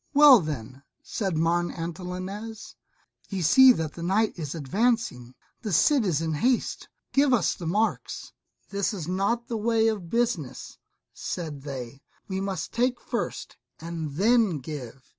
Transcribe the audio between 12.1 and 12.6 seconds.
"we